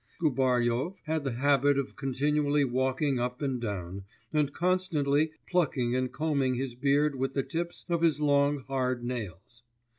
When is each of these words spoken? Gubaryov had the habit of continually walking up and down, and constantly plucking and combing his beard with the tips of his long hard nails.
Gubaryov 0.19 0.95
had 1.03 1.23
the 1.23 1.33
habit 1.33 1.77
of 1.77 1.95
continually 1.95 2.63
walking 2.63 3.19
up 3.19 3.39
and 3.43 3.61
down, 3.61 4.05
and 4.33 4.51
constantly 4.51 5.29
plucking 5.47 5.95
and 5.95 6.11
combing 6.11 6.55
his 6.55 6.73
beard 6.73 7.15
with 7.15 7.35
the 7.35 7.43
tips 7.43 7.85
of 7.87 8.01
his 8.01 8.19
long 8.19 8.63
hard 8.63 9.03
nails. 9.03 9.61